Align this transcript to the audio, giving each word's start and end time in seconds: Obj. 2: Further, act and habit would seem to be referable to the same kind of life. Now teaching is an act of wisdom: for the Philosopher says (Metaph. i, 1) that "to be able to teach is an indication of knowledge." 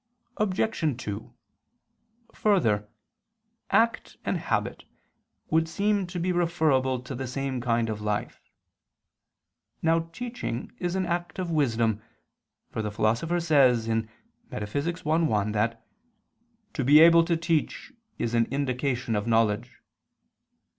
Obj. 0.37 0.97
2: 1.03 1.31
Further, 2.33 2.89
act 3.69 4.17
and 4.25 4.35
habit 4.35 4.85
would 5.51 5.69
seem 5.69 6.07
to 6.07 6.19
be 6.19 6.31
referable 6.31 6.99
to 7.03 7.13
the 7.13 7.27
same 7.27 7.61
kind 7.61 7.87
of 7.87 8.01
life. 8.01 8.41
Now 9.83 10.09
teaching 10.11 10.71
is 10.79 10.95
an 10.95 11.05
act 11.05 11.37
of 11.37 11.51
wisdom: 11.51 12.01
for 12.71 12.81
the 12.81 12.89
Philosopher 12.89 13.39
says 13.39 13.87
(Metaph. 14.49 14.97
i, 15.05 15.23
1) 15.27 15.51
that 15.51 15.85
"to 16.73 16.83
be 16.83 16.99
able 16.99 17.23
to 17.23 17.37
teach 17.37 17.93
is 18.17 18.33
an 18.33 18.45
indication 18.45 19.15
of 19.15 19.27
knowledge." 19.27 19.81